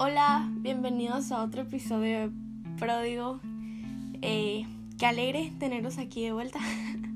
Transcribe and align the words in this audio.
Hola, 0.00 0.48
bienvenidos 0.52 1.32
a 1.32 1.42
otro 1.42 1.62
episodio 1.62 2.20
de 2.20 2.30
Pródigo. 2.78 3.40
Eh, 4.22 4.64
qué 4.96 5.06
alegre 5.06 5.52
tenerlos 5.58 5.98
aquí 5.98 6.22
de 6.22 6.32
vuelta. 6.32 6.60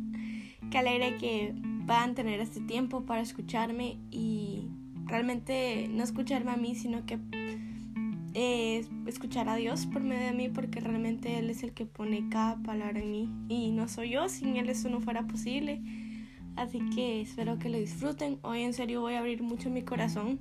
qué 0.73 0.79
alegre 0.79 1.17
que 1.17 1.55
puedan 1.87 2.17
tener 2.17 2.41
este 2.41 2.61
tiempo 2.61 3.05
para 3.07 3.21
escucharme 3.21 3.99
y 4.11 4.67
realmente 5.07 5.87
no 5.93 6.03
escucharme 6.03 6.51
a 6.51 6.57
mí, 6.57 6.75
sino 6.75 7.07
que 7.07 7.21
eh, 8.35 8.85
escuchar 9.07 9.49
a 9.49 9.55
Dios 9.55 9.87
por 9.87 10.03
medio 10.03 10.27
de 10.27 10.33
mí, 10.33 10.49
porque 10.49 10.81
realmente 10.81 11.39
Él 11.39 11.51
es 11.51 11.63
el 11.63 11.75
que 11.75 11.87
pone 11.87 12.29
cada 12.31 12.57
palabra 12.65 12.99
en 12.99 13.13
mí 13.13 13.31
y 13.49 13.71
no 13.71 13.87
soy 13.87 14.11
yo, 14.11 14.29
sin 14.29 14.57
Él 14.57 14.69
eso 14.69 14.91
no 14.91 15.01
fuera 15.01 15.23
posible. 15.29 15.81
Así 16.57 16.81
que 16.97 17.21
espero 17.21 17.61
que 17.61 17.69
lo 17.69 17.79
disfruten. 17.79 18.41
Hoy 18.43 18.63
en 18.63 18.75
serio 18.75 19.03
voy 19.03 19.15
a 19.15 19.21
abrir 19.21 19.45
mucho 19.45 19.71
mi 19.71 19.83
corazón 19.83 20.41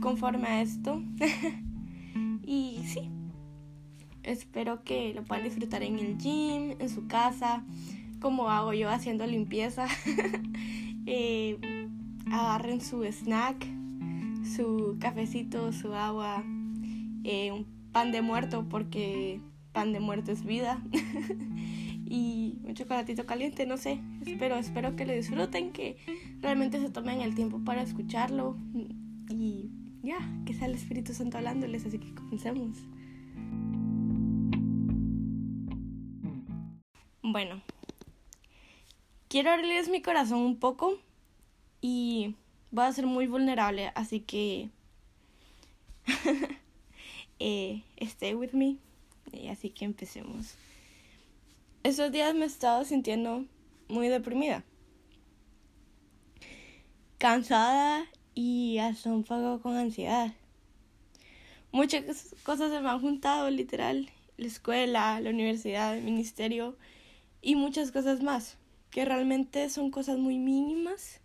conforme 0.00 0.48
a 0.48 0.62
esto. 0.62 1.00
Y 2.46 2.84
sí, 2.84 3.10
espero 4.22 4.84
que 4.84 5.12
lo 5.12 5.24
puedan 5.24 5.44
disfrutar 5.44 5.82
en 5.82 5.98
el 5.98 6.16
gym, 6.16 6.76
en 6.78 6.88
su 6.88 7.08
casa, 7.08 7.64
como 8.20 8.48
hago 8.48 8.72
yo 8.72 8.88
haciendo 8.88 9.26
limpieza. 9.26 9.88
eh, 11.06 11.58
agarren 12.30 12.80
su 12.80 13.02
snack, 13.04 13.66
su 14.56 14.96
cafecito, 15.00 15.72
su 15.72 15.92
agua, 15.92 16.44
eh, 17.24 17.50
un 17.50 17.66
pan 17.90 18.12
de 18.12 18.22
muerto 18.22 18.68
porque 18.68 19.40
pan 19.72 19.92
de 19.92 19.98
muerto 19.98 20.30
es 20.30 20.44
vida. 20.44 20.80
y 22.08 22.60
un 22.62 22.74
chocolatito 22.74 23.26
caliente, 23.26 23.66
no 23.66 23.76
sé. 23.76 24.00
Espero, 24.24 24.54
espero 24.54 24.94
que 24.94 25.04
lo 25.04 25.12
disfruten, 25.14 25.72
que 25.72 25.96
realmente 26.40 26.80
se 26.80 26.90
tomen 26.90 27.22
el 27.22 27.34
tiempo 27.34 27.60
para 27.64 27.82
escucharlo. 27.82 28.56
Y 29.28 29.70
ya, 30.06 30.18
que 30.46 30.54
sea 30.54 30.68
el 30.68 30.74
Espíritu 30.74 31.12
Santo 31.12 31.36
hablándoles, 31.36 31.84
así 31.84 31.98
que 31.98 32.14
comencemos. 32.14 32.78
Bueno, 37.22 37.60
quiero 39.28 39.50
abrirles 39.50 39.88
mi 39.88 40.00
corazón 40.00 40.38
un 40.38 40.58
poco 40.58 40.96
y 41.80 42.36
voy 42.70 42.84
a 42.84 42.92
ser 42.92 43.06
muy 43.06 43.26
vulnerable, 43.26 43.90
así 43.94 44.20
que 44.20 44.70
eh, 47.40 47.82
stay 47.98 48.34
with 48.34 48.52
me. 48.52 48.78
Así 49.50 49.70
que 49.70 49.84
empecemos. 49.84 50.54
Estos 51.82 52.10
días 52.10 52.34
me 52.34 52.44
he 52.44 52.46
estado 52.46 52.84
sintiendo 52.84 53.44
muy 53.88 54.08
deprimida, 54.08 54.64
cansada 57.18 58.06
y 58.36 58.76
hasta 58.78 59.10
un 59.10 59.24
poco 59.24 59.60
con 59.60 59.76
ansiedad. 59.76 60.32
Muchas 61.72 62.34
cosas 62.44 62.70
se 62.70 62.80
me 62.80 62.90
han 62.90 63.00
juntado, 63.00 63.50
literal, 63.50 64.10
la 64.36 64.46
escuela, 64.46 65.18
la 65.20 65.30
universidad, 65.30 65.96
el 65.96 66.04
ministerio 66.04 66.76
y 67.40 67.56
muchas 67.56 67.90
cosas 67.90 68.22
más, 68.22 68.58
que 68.90 69.06
realmente 69.06 69.68
son 69.70 69.90
cosas 69.90 70.18
muy 70.18 70.38
mínimas, 70.38 71.20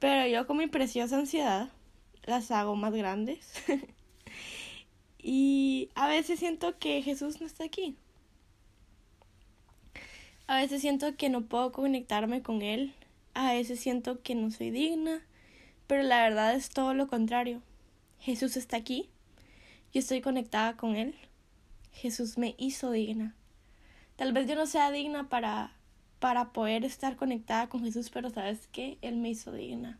pero 0.00 0.26
yo 0.26 0.46
con 0.46 0.56
mi 0.56 0.66
preciosa 0.66 1.16
ansiedad 1.16 1.70
las 2.24 2.50
hago 2.50 2.74
más 2.74 2.92
grandes. 2.92 3.52
y 5.18 5.88
a 5.94 6.08
veces 6.08 6.40
siento 6.40 6.78
que 6.78 7.00
Jesús 7.02 7.40
no 7.40 7.46
está 7.46 7.64
aquí. 7.64 7.96
A 10.48 10.56
veces 10.56 10.80
siento 10.80 11.16
que 11.16 11.28
no 11.28 11.42
puedo 11.42 11.70
conectarme 11.70 12.42
con 12.42 12.60
Él. 12.60 12.92
A 13.34 13.52
veces 13.52 13.78
siento 13.78 14.20
que 14.22 14.34
no 14.34 14.50
soy 14.50 14.70
digna 14.70 15.22
pero 15.86 16.02
la 16.02 16.22
verdad 16.22 16.54
es 16.54 16.70
todo 16.70 16.94
lo 16.94 17.06
contrario. 17.06 17.62
Jesús 18.18 18.56
está 18.56 18.76
aquí. 18.76 19.10
Yo 19.92 20.00
estoy 20.00 20.20
conectada 20.20 20.76
con 20.76 20.96
Él. 20.96 21.14
Jesús 21.92 22.38
me 22.38 22.54
hizo 22.58 22.90
digna. 22.90 23.34
Tal 24.16 24.32
vez 24.32 24.48
yo 24.48 24.54
no 24.54 24.66
sea 24.66 24.90
digna 24.90 25.28
para, 25.28 25.72
para 26.18 26.52
poder 26.52 26.84
estar 26.84 27.16
conectada 27.16 27.68
con 27.68 27.82
Jesús, 27.82 28.10
pero 28.10 28.30
sabes 28.30 28.66
que 28.68 28.98
Él 29.02 29.16
me 29.16 29.30
hizo 29.30 29.52
digna. 29.52 29.98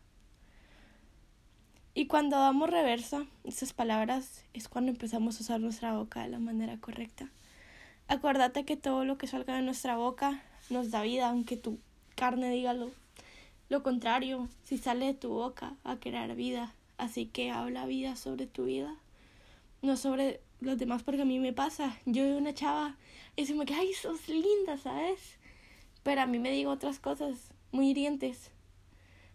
Y 1.93 2.07
cuando 2.07 2.39
damos 2.39 2.69
reversa, 2.69 3.25
esas 3.43 3.73
palabras 3.73 4.45
es 4.53 4.67
cuando 4.67 4.91
empezamos 4.91 5.37
a 5.37 5.43
usar 5.43 5.59
nuestra 5.59 5.93
boca 5.93 6.23
de 6.23 6.29
la 6.29 6.39
manera 6.39 6.79
correcta. 6.79 7.29
Acuérdate 8.07 8.65
que 8.65 8.77
todo 8.77 9.05
lo 9.05 9.17
que 9.17 9.27
salga 9.27 9.55
de 9.55 9.61
nuestra 9.61 9.95
boca 9.95 10.41
nos 10.69 10.89
da 10.89 11.03
vida, 11.03 11.29
aunque 11.29 11.55
tu 11.55 11.79
carne 12.15 12.49
diga 12.49 12.73
lo 12.73 12.91
lo 13.73 13.81
contrario, 13.81 14.49
si 14.63 14.77
sale 14.77 15.07
de 15.07 15.13
tu 15.15 15.29
boca, 15.29 15.73
a 15.83 15.95
crear 15.95 16.35
vida. 16.35 16.75
Así 16.99 17.25
que 17.25 17.49
habla 17.49 17.87
vida 17.87 18.15
sobre 18.15 18.45
tu 18.45 18.65
vida, 18.65 18.95
no 19.81 19.97
sobre 19.97 20.41
los 20.59 20.77
demás, 20.77 21.01
porque 21.01 21.23
a 21.23 21.25
mí 21.25 21.39
me 21.39 21.53
pasa. 21.53 21.97
Yo 22.05 22.21
veo 22.21 22.37
una 22.37 22.53
chava 22.53 22.95
y 23.35 23.47
se 23.47 23.55
me 23.55 23.65
queda, 23.65 23.79
ay, 23.79 23.91
sos 23.95 24.29
linda, 24.29 24.77
¿sabes? 24.77 25.39
Pero 26.03 26.21
a 26.21 26.27
mí 26.27 26.37
me 26.37 26.51
digo 26.51 26.69
otras 26.69 26.99
cosas 26.99 27.49
muy 27.71 27.89
hirientes. 27.89 28.51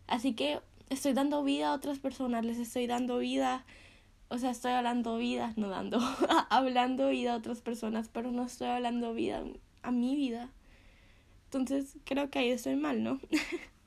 Así 0.06 0.34
que 0.34 0.60
estoy 0.88 1.14
dando 1.14 1.42
vida 1.42 1.70
a 1.70 1.74
otras 1.74 1.98
personas, 1.98 2.44
les 2.44 2.58
estoy 2.58 2.86
dando 2.86 3.18
vida. 3.18 3.66
O 4.28 4.38
sea, 4.38 4.50
estoy 4.50 4.70
hablando 4.70 5.16
vida, 5.16 5.52
no 5.56 5.68
dando, 5.68 5.98
hablando 6.48 7.08
vida 7.08 7.32
a 7.32 7.38
otras 7.38 7.60
personas, 7.60 8.08
pero 8.08 8.30
no 8.30 8.44
estoy 8.44 8.68
hablando 8.68 9.14
vida 9.14 9.42
a 9.82 9.90
mi 9.90 10.14
vida. 10.14 10.48
Entonces 11.46 11.96
creo 12.04 12.30
que 12.30 12.38
ahí 12.38 12.50
estoy 12.50 12.76
mal, 12.76 13.02
¿no? 13.02 13.18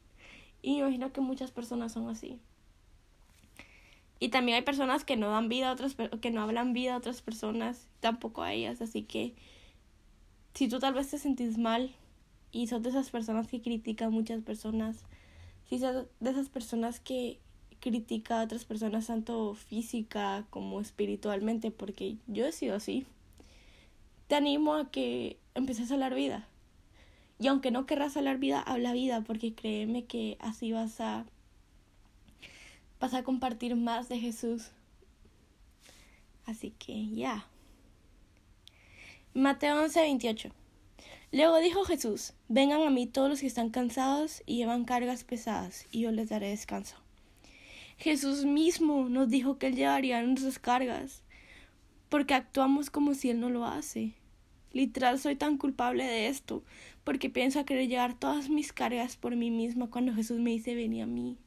Y 0.62 0.80
imagino 0.80 1.12
que 1.12 1.22
muchas 1.22 1.52
personas 1.52 1.92
son 1.92 2.10
así. 2.10 2.40
Y 4.20 4.30
también 4.30 4.58
hay 4.58 4.62
personas 4.62 5.04
que 5.04 5.18
no 5.18 5.32
dan 5.32 5.50
vida 5.50 5.70
a 5.70 5.74
otras 5.74 5.96
que 5.96 6.30
no 6.30 6.42
hablan 6.42 6.74
vida 6.74 6.94
a 6.94 6.98
otras 6.98 7.22
personas, 7.24 7.88
tampoco 8.02 8.44
a 8.44 8.54
ellas, 8.54 8.80
así 8.80 9.02
que 9.02 9.34
si 10.54 10.68
tú 10.68 10.78
tal 10.80 10.94
vez 10.94 11.10
te 11.10 11.18
sentís 11.18 11.58
mal 11.58 11.92
y 12.52 12.68
sos 12.68 12.84
de 12.84 12.90
esas 12.90 13.10
personas 13.10 13.48
que 13.48 13.62
critican 13.62 14.10
a 14.10 14.12
muchas 14.12 14.44
personas, 14.44 15.06
si 15.68 15.80
sos 15.80 16.06
de 16.20 16.30
esas 16.30 16.50
personas 16.50 17.00
que 17.00 17.40
critica 17.80 18.40
a 18.40 18.44
otras 18.44 18.64
personas 18.64 19.08
tanto 19.08 19.56
física 19.56 20.46
como 20.52 20.80
espiritualmente, 20.82 21.72
porque 21.72 22.18
yo 22.28 22.46
he 22.46 22.52
sido 22.52 22.76
así, 22.76 23.08
te 24.28 24.36
animo 24.36 24.76
a 24.76 24.92
que 24.92 25.38
empieces 25.56 25.90
a 25.90 25.96
hablar 25.96 26.14
vida. 26.14 26.48
Y 27.42 27.48
aunque 27.48 27.72
no 27.72 27.88
querrás 27.88 28.16
hablar 28.18 28.38
vida, 28.38 28.62
habla 28.62 28.94
vida, 28.94 29.22
porque 29.22 29.56
créeme 29.56 30.06
que 30.06 30.38
así 30.40 30.74
vas 30.74 31.02
a, 31.02 31.26
vas 33.00 33.16
a 33.16 33.24
compartir 33.24 33.76
más 33.76 34.10
de 34.10 34.20
Jesús. 34.20 34.70
Así 36.46 36.70
que 36.78 37.08
ya. 37.08 37.48
Mateo 39.34 39.82
11, 39.82 40.02
28. 40.02 40.52
Luego 41.32 41.58
dijo 41.58 41.84
Jesús, 41.84 42.34
vengan 42.48 42.84
a 42.84 42.92
mí 42.92 43.08
todos 43.08 43.28
los 43.28 43.40
que 43.40 43.48
están 43.48 43.72
cansados 43.72 44.44
y 44.46 44.58
llevan 44.58 44.86
cargas 44.86 45.24
pesadas, 45.24 45.88
y 45.90 46.02
yo 46.02 46.12
les 46.12 46.30
daré 46.30 46.50
descanso. 46.50 46.96
Jesús 47.98 48.46
mismo 48.46 49.10
nos 49.10 49.30
dijo 49.30 49.58
que 49.58 49.66
Él 49.66 49.76
llevaría 49.76 50.22
nuestras 50.22 50.60
cargas, 50.60 51.24
porque 52.08 52.36
actuamos 52.36 52.92
como 52.92 53.16
si 53.16 53.32
Él 53.32 53.40
no 53.40 53.50
lo 53.50 53.66
hace. 53.66 54.14
Literal 54.74 55.20
soy 55.20 55.36
tan 55.36 55.58
culpable 55.58 56.04
de 56.04 56.28
esto, 56.28 56.64
porque 57.04 57.30
pienso 57.30 57.66
querer 57.66 57.88
llevar 57.88 58.14
todas 58.14 58.50
mis 58.50 58.72
cargas 58.72 59.18
por 59.18 59.36
mí 59.36 59.52
misma 59.52 59.90
cuando 59.90 60.14
Jesús 60.14 60.40
me 60.40 60.52
dice 60.52 60.76
ven 60.76 61.02
a 61.02 61.06
mí, 61.06 61.38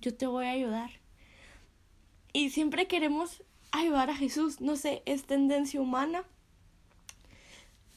yo 0.00 0.14
te 0.14 0.26
voy 0.26 0.46
a 0.46 0.50
ayudar. 0.50 0.90
Y 2.32 2.50
siempre 2.50 2.86
queremos 2.86 3.42
ayudar 3.72 4.10
a 4.10 4.16
Jesús, 4.16 4.60
no 4.60 4.76
sé, 4.76 5.02
es 5.06 5.24
tendencia 5.24 5.80
humana, 5.80 6.24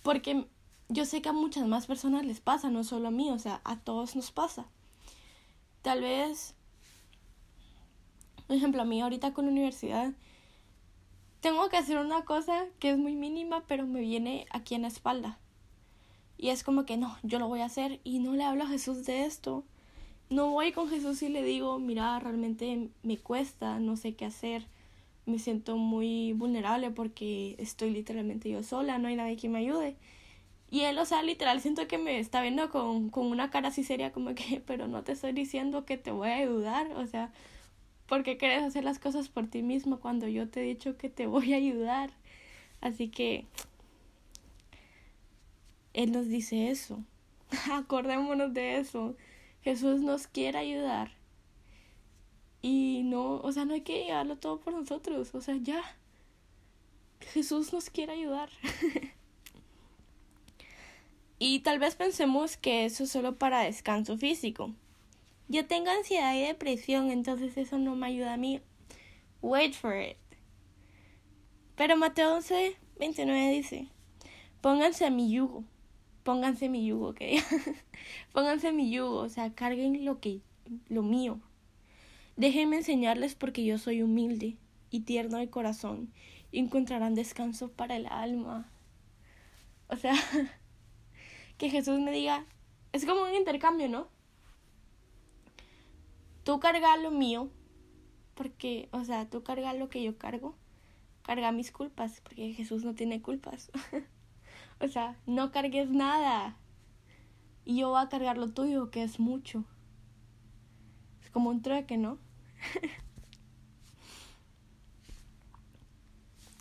porque 0.03 0.45
yo 0.89 1.05
sé 1.05 1.21
que 1.21 1.29
a 1.29 1.33
muchas 1.33 1.67
más 1.67 1.87
personas 1.87 2.25
les 2.25 2.39
pasa, 2.39 2.69
no 2.69 2.83
solo 2.83 3.07
a 3.07 3.11
mí, 3.11 3.29
o 3.31 3.39
sea, 3.39 3.61
a 3.63 3.77
todos 3.77 4.15
nos 4.15 4.31
pasa. 4.31 4.65
Tal 5.81 6.01
vez, 6.01 6.53
por 8.47 8.55
ejemplo, 8.55 8.81
a 8.81 8.85
mí 8.85 9.01
ahorita 9.01 9.33
con 9.33 9.45
la 9.45 9.51
universidad, 9.51 10.13
tengo 11.43 11.67
que 11.67 11.75
hacer 11.75 11.97
una 11.97 12.23
cosa 12.23 12.67
que 12.79 12.91
es 12.91 12.97
muy 12.97 13.15
mínima, 13.15 13.65
pero 13.67 13.85
me 13.85 13.99
viene 13.99 14.47
aquí 14.49 14.75
en 14.75 14.83
la 14.83 14.87
espalda. 14.87 15.37
Y 16.37 16.51
es 16.51 16.63
como 16.63 16.85
que 16.85 16.95
no, 16.95 17.17
yo 17.21 17.37
lo 17.37 17.49
voy 17.49 17.59
a 17.59 17.65
hacer 17.65 17.99
y 18.05 18.19
no 18.19 18.31
le 18.33 18.45
hablo 18.45 18.63
a 18.63 18.67
Jesús 18.67 19.05
de 19.05 19.25
esto. 19.25 19.65
No 20.29 20.51
voy 20.51 20.71
con 20.71 20.87
Jesús 20.89 21.21
y 21.21 21.27
le 21.27 21.43
digo, 21.43 21.79
mira, 21.79 22.17
realmente 22.21 22.87
me 23.03 23.17
cuesta, 23.17 23.77
no 23.79 23.97
sé 23.97 24.15
qué 24.15 24.23
hacer. 24.23 24.65
Me 25.25 25.37
siento 25.37 25.75
muy 25.75 26.31
vulnerable 26.31 26.91
porque 26.91 27.57
estoy 27.59 27.89
literalmente 27.89 28.49
yo 28.49 28.63
sola, 28.63 28.97
no 28.97 29.09
hay 29.09 29.17
nadie 29.17 29.35
que 29.35 29.49
me 29.49 29.59
ayude. 29.59 29.97
Y 30.71 30.83
él, 30.83 30.97
o 30.97 31.05
sea, 31.05 31.23
literal, 31.23 31.59
siento 31.59 31.89
que 31.89 31.97
me 31.97 32.19
está 32.19 32.41
viendo 32.41 32.69
con, 32.69 33.09
con 33.09 33.25
una 33.25 33.51
cara 33.51 33.67
así 33.67 33.83
seria, 33.83 34.13
como 34.13 34.33
que, 34.33 34.61
pero 34.65 34.87
no 34.87 35.03
te 35.03 35.11
estoy 35.11 35.33
diciendo 35.33 35.83
que 35.83 35.97
te 35.97 36.11
voy 36.11 36.29
a 36.29 36.37
ayudar, 36.37 36.87
o 36.93 37.05
sea, 37.05 37.33
¿Por 38.13 38.21
qué 38.21 38.37
quieres 38.37 38.61
hacer 38.61 38.83
las 38.83 38.99
cosas 38.99 39.27
por 39.27 39.47
ti 39.47 39.63
mismo 39.63 39.99
cuando 39.99 40.27
yo 40.27 40.47
te 40.47 40.59
he 40.59 40.63
dicho 40.65 40.97
que 40.97 41.09
te 41.09 41.25
voy 41.25 41.51
a 41.53 41.55
ayudar? 41.55 42.11
Así 42.79 43.07
que 43.07 43.47
Él 45.95 46.11
nos 46.11 46.27
dice 46.27 46.69
eso. 46.69 47.03
Acordémonos 47.71 48.53
de 48.53 48.77
eso. 48.77 49.15
Jesús 49.63 50.01
nos 50.01 50.27
quiere 50.27 50.59
ayudar. 50.59 51.09
Y 52.61 53.01
no, 53.03 53.37
o 53.37 53.51
sea, 53.51 53.65
no 53.65 53.73
hay 53.73 53.81
que 53.81 54.03
llevarlo 54.03 54.37
todo 54.37 54.59
por 54.59 54.73
nosotros. 54.75 55.33
O 55.33 55.41
sea, 55.41 55.55
ya, 55.55 55.81
Jesús 57.33 57.73
nos 57.73 57.89
quiere 57.89 58.13
ayudar. 58.13 58.51
y 61.39 61.61
tal 61.61 61.79
vez 61.79 61.95
pensemos 61.95 62.57
que 62.57 62.85
eso 62.85 63.05
es 63.05 63.09
solo 63.09 63.39
para 63.39 63.61
descanso 63.61 64.19
físico. 64.19 64.71
Yo 65.49 65.65
tengo 65.67 65.91
ansiedad 65.91 66.35
y 66.35 66.41
depresión, 66.41 67.11
entonces 67.11 67.57
eso 67.57 67.77
no 67.77 67.95
me 67.95 68.07
ayuda 68.07 68.33
a 68.33 68.37
mí. 68.37 68.61
Wait 69.41 69.73
for 69.73 69.95
it. 69.95 70.17
Pero 71.75 71.97
Mateo 71.97 72.35
11, 72.35 72.77
29 72.99 73.51
dice, 73.51 73.87
pónganse 74.61 75.05
a 75.05 75.09
mi 75.09 75.31
yugo, 75.31 75.63
pónganse 76.23 76.69
mi 76.69 76.85
yugo, 76.85 77.09
¿ok? 77.09 77.21
pónganse 78.31 78.71
mi 78.71 78.91
yugo, 78.91 79.17
o 79.17 79.29
sea, 79.29 79.53
carguen 79.53 80.05
lo 80.05 80.19
que, 80.19 80.41
lo 80.87 81.01
mío. 81.01 81.41
Déjenme 82.35 82.77
enseñarles 82.77 83.35
porque 83.35 83.65
yo 83.65 83.77
soy 83.77 84.01
humilde 84.01 84.57
y 84.89 85.01
tierno 85.01 85.37
de 85.37 85.49
corazón 85.49 86.13
y 86.51 86.59
encontrarán 86.59 87.15
descanso 87.15 87.71
para 87.71 87.95
el 87.95 88.05
alma. 88.05 88.71
O 89.89 89.95
sea, 89.97 90.13
que 91.57 91.69
Jesús 91.69 91.99
me 91.99 92.11
diga, 92.11 92.45
es 92.91 93.05
como 93.05 93.23
un 93.23 93.33
intercambio, 93.33 93.89
¿no? 93.89 94.07
Tú 96.43 96.59
cargas 96.59 97.01
lo 97.01 97.11
mío, 97.11 97.49
porque, 98.35 98.89
o 98.91 99.03
sea, 99.05 99.29
tú 99.29 99.43
cargas 99.43 99.77
lo 99.77 99.89
que 99.89 100.03
yo 100.03 100.17
cargo, 100.17 100.55
carga 101.21 101.51
mis 101.51 101.71
culpas, 101.71 102.21
porque 102.21 102.53
Jesús 102.53 102.83
no 102.83 102.95
tiene 102.95 103.21
culpas. 103.21 103.71
o 104.81 104.87
sea, 104.87 105.17
no 105.25 105.51
cargues 105.51 105.89
nada. 105.89 106.57
Y 107.65 107.77
yo 107.77 107.89
voy 107.89 108.01
a 108.01 108.09
cargar 108.09 108.37
lo 108.37 108.51
tuyo, 108.51 108.91
que 108.91 109.03
es 109.03 109.19
mucho. 109.19 109.63
Es 111.21 111.29
como 111.29 111.49
un 111.49 111.61
trueque, 111.61 111.97
¿no? 111.97 112.17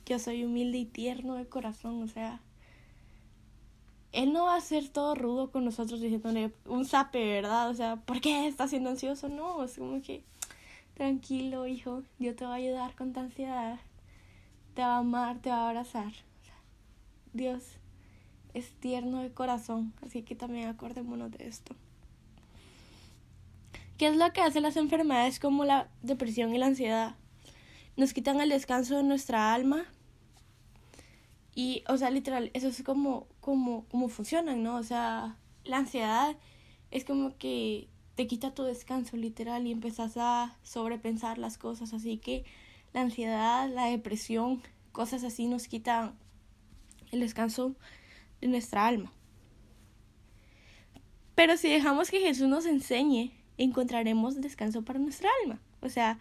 yo 0.07 0.19
soy 0.19 0.45
humilde 0.45 0.79
y 0.79 0.85
tierno 0.85 1.35
de 1.35 1.49
corazón, 1.49 2.03
o 2.03 2.09
sea, 2.09 2.41
él 4.13 4.33
no 4.33 4.45
va 4.45 4.57
a 4.57 4.61
ser 4.61 4.89
todo 4.89 5.15
rudo 5.15 5.51
con 5.51 5.65
nosotros 5.65 6.01
diciéndole 6.01 6.53
un 6.67 6.85
sape, 6.85 7.25
¿verdad? 7.25 7.71
O 7.71 7.75
sea, 7.75 7.97
¿por 7.97 8.21
qué 8.21 8.47
estás 8.47 8.71
siendo 8.71 8.91
ansioso? 8.91 9.29
No, 9.29 9.65
es 9.65 9.79
como 9.79 10.03
que, 10.03 10.23
tranquilo, 10.95 11.67
hijo, 11.67 12.03
Dios 12.19 12.37
te 12.37 12.45
va 12.45 12.53
a 12.53 12.57
ayudar 12.57 12.95
con 12.95 13.13
tu 13.13 13.21
ansiedad, 13.21 13.81
te 14.75 14.83
va 14.83 14.97
a 14.97 14.99
amar, 14.99 15.39
te 15.41 15.51
va 15.51 15.65
a 15.65 15.69
abrazar. 15.71 16.13
Dios 17.33 17.79
es 18.53 18.73
tierno 18.81 19.23
de 19.23 19.33
corazón, 19.33 19.95
así 20.05 20.23
que 20.23 20.35
también 20.35 20.69
acordémonos 20.69 21.31
de 21.31 21.47
esto. 21.47 21.75
¿Qué 23.97 24.09
es 24.09 24.17
lo 24.17 24.33
que 24.33 24.43
hacen 24.43 24.63
las 24.63 24.77
enfermedades 24.77 25.41
como 25.41 25.65
la 25.65 25.89
depresión 26.03 26.55
y 26.55 26.59
la 26.59 26.67
ansiedad? 26.67 27.15
Nos 27.97 28.13
quitan 28.13 28.41
el 28.41 28.51
descanso 28.51 28.97
de 28.97 29.05
nuestra 29.05 29.55
alma. 29.55 29.85
Y, 31.55 31.85
o 31.89 31.97
sea, 31.97 32.11
literal, 32.11 32.51
eso 32.55 32.69
es 32.69 32.83
como, 32.83 33.27
como, 33.41 34.09
funcionan, 34.09 34.63
¿no? 34.63 34.77
O 34.77 34.83
sea, 34.83 35.37
la 35.65 35.79
ansiedad 35.79 36.37
es 36.91 37.05
como 37.05 37.37
que 37.37 37.89
te 38.15 38.27
quita 38.27 38.55
tu 38.55 38.63
descanso, 38.63 39.17
literal, 39.17 39.67
y 39.67 39.73
empezás 39.73 40.17
a 40.17 40.57
sobrepensar 40.63 41.39
las 41.39 41.59
cosas. 41.59 41.93
Así 41.93 42.19
que 42.19 42.45
la 42.93 43.03
ansiedad, 43.03 43.69
la 43.69 43.87
depresión, 43.87 44.63
cosas 44.93 45.25
así 45.25 45.47
nos 45.47 45.69
quitan 45.69 46.15
el 47.11 47.21
descanso 47.21 47.75
de 48.41 48.49
nuestra 48.49 48.87
alma. 48.87 49.13
Pero 51.35 51.57
si 51.57 51.69
dejamos 51.69 52.11
que 52.11 52.21
Jesús 52.21 52.49
nos 52.49 52.67
enseñe 52.67 53.33
encontraremos 53.59 54.41
descanso 54.41 54.83
para 54.83 54.99
nuestra 54.99 55.29
alma. 55.43 55.61
O 55.81 55.89
sea, 55.89 56.19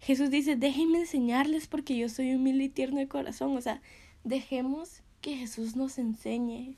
Jesús 0.00 0.30
dice, 0.30 0.56
déjenme 0.56 1.00
enseñarles 1.00 1.66
porque 1.66 1.96
yo 1.96 2.08
soy 2.08 2.34
humilde 2.34 2.64
y 2.64 2.68
tierno 2.68 2.98
de 2.98 3.08
corazón. 3.08 3.56
O 3.56 3.60
sea, 3.60 3.80
dejemos 4.26 5.02
que 5.20 5.36
Jesús 5.36 5.76
nos 5.76 5.98
enseñe. 5.98 6.76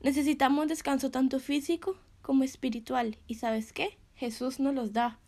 Necesitamos 0.00 0.68
descanso 0.68 1.10
tanto 1.10 1.40
físico 1.40 1.98
como 2.22 2.44
espiritual. 2.44 3.18
¿Y 3.26 3.34
sabes 3.34 3.72
qué? 3.72 3.98
Jesús 4.14 4.60
nos 4.60 4.72
los 4.72 4.92
da. 4.92 5.18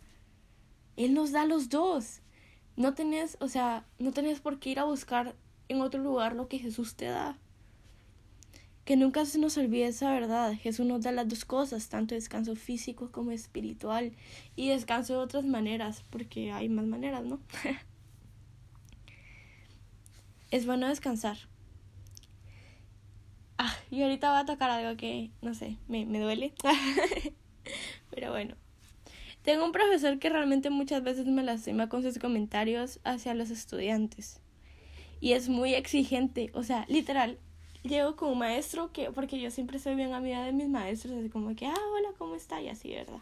Él 0.97 1.15
nos 1.15 1.33
da 1.33 1.45
los 1.47 1.69
dos. 1.69 2.21
No 2.77 2.95
tenés, 2.95 3.37
o 3.41 3.49
sea, 3.49 3.85
no 3.99 4.13
tenés 4.13 4.39
por 4.39 4.61
qué 4.61 4.71
ir 4.71 4.79
a 4.79 4.85
buscar 4.85 5.35
en 5.69 5.81
otro 5.81 6.01
lugar 6.01 6.37
lo 6.37 6.47
que 6.47 6.61
Jesús 6.61 6.95
te 6.95 7.07
da. 7.07 7.37
Que 8.85 8.97
nunca 8.97 9.25
se 9.25 9.41
nos 9.41 9.59
olvide 9.59 9.89
esa 9.89 10.13
verdad. 10.13 10.55
Jesús 10.55 10.87
nos 10.87 11.03
da 11.03 11.11
las 11.11 11.29
dos 11.29 11.45
cosas, 11.45 11.89
tanto 11.89 12.15
descanso 12.15 12.55
físico 12.55 13.11
como 13.11 13.33
espiritual. 13.33 14.13
Y 14.55 14.69
descanso 14.69 15.15
de 15.15 15.19
otras 15.19 15.45
maneras, 15.45 16.05
porque 16.09 16.53
hay 16.53 16.69
más 16.69 16.87
maneras, 16.87 17.25
¿no? 17.25 17.41
es 20.51 20.67
bueno 20.67 20.89
descansar. 20.89 21.39
Ah, 23.59 23.75
y 23.91 24.03
ahorita 24.03 24.31
voy 24.31 24.41
a 24.41 24.47
tocar 24.47 24.71
algo 24.71 24.97
que, 24.97 25.31
no 25.43 25.55
sé, 25.55 25.77
me, 25.89 26.07
me 26.07 26.21
duele. 26.21 26.53
Pero 28.11 28.31
bueno. 28.31 28.55
Tengo 29.43 29.65
un 29.65 29.73
profesor 29.73 30.19
que 30.19 30.29
realmente 30.29 30.69
muchas 30.71 31.03
veces 31.03 31.27
me 31.27 31.43
lastima 31.43 31.89
con 31.89 32.03
sus 32.03 32.19
comentarios 32.19 33.01
hacia 33.05 33.35
los 33.35 33.51
estudiantes. 33.51 34.41
Y 35.21 35.33
es 35.33 35.49
muy 35.49 35.75
exigente. 35.75 36.51
O 36.55 36.63
sea, 36.63 36.85
literal, 36.89 37.39
llego 37.83 38.17
con 38.17 38.31
un 38.31 38.39
maestro 38.39 38.93
que, 38.93 39.11
porque 39.11 39.41
yo 39.41 39.51
siempre 39.51 39.79
soy 39.79 39.95
bien 39.95 40.13
amiga 40.13 40.45
de 40.45 40.53
mis 40.53 40.69
maestros, 40.69 41.15
así 41.15 41.29
como 41.29 41.55
que, 41.57 41.67
ah, 41.67 41.77
hola, 41.95 42.11
¿cómo 42.19 42.35
está? 42.35 42.61
Y 42.61 42.69
así, 42.69 42.91
¿verdad? 42.91 43.21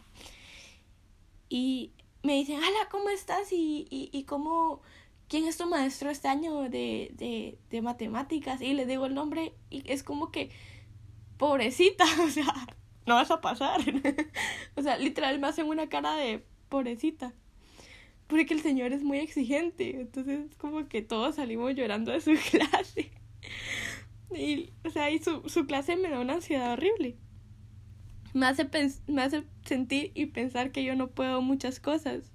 Y 1.49 1.91
me 2.23 2.33
dicen, 2.33 2.57
hola, 2.57 2.89
¿cómo 2.91 3.09
estás? 3.09 3.51
Y, 3.51 3.87
y, 3.89 4.09
y 4.11 4.23
cómo, 4.23 4.81
¿quién 5.27 5.45
es 5.45 5.57
tu 5.57 5.67
maestro 5.67 6.09
este 6.09 6.27
año 6.27 6.69
de, 6.69 7.11
de, 7.13 7.57
de 7.69 7.81
matemáticas? 7.81 8.61
Y 8.61 8.73
le 8.73 8.85
digo 8.85 9.05
el 9.05 9.13
nombre 9.13 9.53
y 9.69 9.83
es 9.91 10.03
como 10.03 10.31
que, 10.31 10.49
pobrecita, 11.37 12.05
o 12.23 12.29
sea, 12.29 12.53
no 13.05 13.15
vas 13.15 13.31
a 13.31 13.41
pasar. 13.41 13.79
o 14.75 14.81
sea, 14.81 14.97
literal 14.97 15.39
me 15.39 15.47
hacen 15.47 15.67
una 15.67 15.89
cara 15.89 16.15
de 16.15 16.43
pobrecita. 16.69 17.33
Porque 18.27 18.53
el 18.53 18.61
señor 18.61 18.91
es 18.91 19.03
muy 19.03 19.19
exigente. 19.19 20.01
Entonces, 20.01 20.53
como 20.57 20.87
que 20.89 21.01
todos 21.01 21.35
salimos 21.35 21.73
llorando 21.75 22.11
de 22.11 22.21
su 22.21 22.33
clase. 22.51 23.11
Y, 24.35 24.73
o 24.83 24.89
sea, 24.89 25.09
y 25.09 25.19
su, 25.19 25.47
su 25.47 25.65
clase 25.65 25.95
me 25.95 26.09
da 26.09 26.19
una 26.19 26.33
ansiedad 26.33 26.73
horrible. 26.73 27.15
Me 28.33 28.45
hace, 28.45 28.69
me 29.07 29.21
hace 29.21 29.43
sentir 29.65 30.11
y 30.13 30.27
pensar 30.27 30.71
que 30.71 30.83
yo 30.83 30.95
no 30.95 31.09
puedo 31.09 31.41
muchas 31.41 31.79
cosas. 31.79 32.33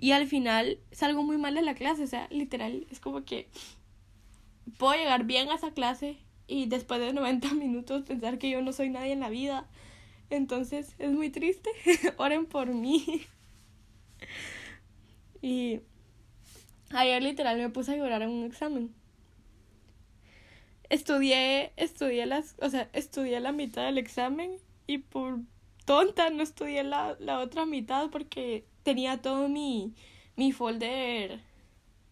Y 0.00 0.12
al 0.12 0.26
final 0.26 0.78
salgo 0.90 1.22
muy 1.22 1.38
mal 1.38 1.54
de 1.54 1.62
la 1.62 1.74
clase. 1.74 2.02
O 2.02 2.06
sea, 2.06 2.26
literal, 2.30 2.86
es 2.90 3.00
como 3.00 3.24
que 3.24 3.48
puedo 4.78 4.94
llegar 4.94 5.24
bien 5.24 5.50
a 5.50 5.54
esa 5.54 5.72
clase 5.72 6.16
y 6.46 6.66
después 6.66 7.00
de 7.00 7.12
90 7.12 7.54
minutos 7.54 8.02
pensar 8.02 8.38
que 8.38 8.50
yo 8.50 8.62
no 8.62 8.72
soy 8.72 8.88
nadie 8.88 9.12
en 9.12 9.20
la 9.20 9.28
vida. 9.28 9.68
Entonces 10.30 10.94
es 10.98 11.12
muy 11.12 11.30
triste. 11.30 11.70
Oren 12.16 12.46
por 12.46 12.68
mí. 12.68 13.22
y 15.42 15.80
ayer 16.90 17.22
literal 17.22 17.58
me 17.58 17.68
puse 17.68 17.92
a 17.92 17.96
llorar 17.96 18.22
en 18.22 18.30
un 18.30 18.44
examen 18.44 18.94
estudié, 20.90 21.72
estudié 21.76 22.26
las, 22.26 22.56
o 22.60 22.68
sea, 22.68 22.90
estudié 22.92 23.40
la 23.40 23.52
mitad 23.52 23.84
del 23.86 23.96
examen 23.96 24.58
y 24.86 24.98
por 24.98 25.38
tonta 25.86 26.28
no 26.30 26.42
estudié 26.42 26.82
la, 26.82 27.16
la 27.20 27.38
otra 27.38 27.64
mitad 27.64 28.10
porque 28.10 28.66
tenía 28.82 29.20
todo 29.22 29.48
mi, 29.48 29.94
mi 30.36 30.52
folder 30.52 31.40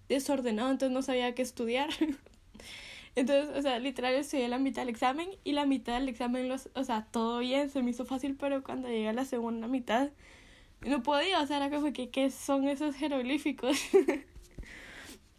desordenado, 0.09 0.71
entonces 0.71 0.95
no 0.95 1.03
sabía 1.03 1.35
qué 1.35 1.43
estudiar. 1.43 1.91
Entonces, 3.17 3.57
o 3.57 3.63
sea, 3.63 3.81
literal 3.81 4.15
estudié 4.15 4.47
la 4.47 4.61
mitad 4.61 4.83
del 4.83 4.91
examen 4.91 5.29
y 5.43 5.51
la 5.51 5.67
mitad 5.67 5.95
del 5.95 6.09
examen, 6.09 6.49
los, 6.49 6.69
o 6.75 6.85
sea, 6.85 7.09
todo 7.11 7.41
bien, 7.41 7.69
se 7.69 7.83
me 7.83 7.91
hizo 7.91 8.05
fácil, 8.05 8.37
pero 8.37 8.63
cuando 8.63 8.87
llegué 8.87 9.09
a 9.09 9.13
la 9.13 9.25
segunda 9.25 9.67
mitad, 9.67 10.11
no 10.83 11.03
podía, 11.03 11.43
o 11.43 11.47
sea, 11.47 11.57
era 11.57 11.69
como 11.69 11.93
que, 11.93 12.11
¿qué 12.11 12.31
son 12.31 12.69
esos 12.69 12.95
jeroglíficos? 12.95 13.77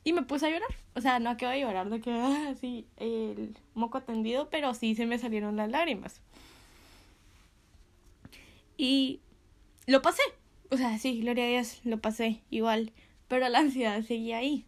Y 0.04 0.14
me 0.14 0.24
puse 0.24 0.48
a 0.48 0.50
llorar. 0.50 0.70
O 0.96 1.02
sea, 1.02 1.20
no 1.20 1.38
quedó 1.38 1.50
de 1.52 1.60
llorar, 1.60 1.88
no 1.88 2.00
quedó 2.00 2.26
así 2.50 2.88
el 2.98 3.56
moco 3.74 4.02
tendido, 4.02 4.50
pero 4.50 4.74
sí 4.74 4.96
se 4.96 5.06
me 5.06 5.20
salieron 5.20 5.56
las 5.56 5.70
lágrimas. 5.70 6.22
Y 8.78 9.20
lo 9.88 10.02
pasé. 10.02 10.24
O 10.72 10.78
sea, 10.78 10.98
sí, 11.00 11.20
gloria 11.22 11.46
a 11.46 11.48
Dios, 11.50 11.82
lo 11.84 12.00
pasé 12.00 12.42
igual. 12.50 12.94
Pero 13.28 13.48
la 13.50 13.60
ansiedad 13.60 14.02
seguía 14.04 14.38
ahí. 14.38 14.66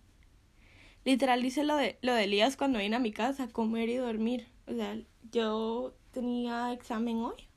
Literal 1.05 1.43
hice 1.45 1.63
lo 1.63 1.75
de, 1.75 1.97
lo 2.01 2.13
de 2.13 2.25
Elías 2.25 2.57
cuando 2.57 2.79
vine 2.79 2.95
a 2.95 2.99
mi 2.99 3.11
casa, 3.11 3.47
comer 3.49 3.89
y 3.89 3.95
dormir. 3.95 4.47
O 4.67 4.73
sea, 4.73 4.97
yo 5.31 5.93
tenía 6.11 6.71
examen 6.73 7.17
hoy. 7.17 7.47